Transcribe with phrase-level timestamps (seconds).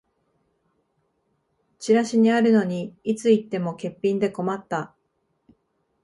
[1.77, 4.95] チラシにあるのにいつ行っても欠品で困った